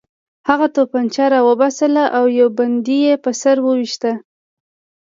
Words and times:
هغه 0.49 0.67
توپانچه 0.75 1.25
راوباسله 1.33 2.03
او 2.17 2.23
یو 2.39 2.47
بندي 2.57 2.97
یې 3.07 3.15
په 3.23 3.31
سر 3.41 3.57
وویشت 3.61 4.03